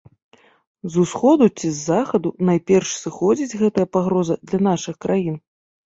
[0.93, 5.35] З усходу ці з захаду найперш сыходзіць гэтая пагроза для нашых краін?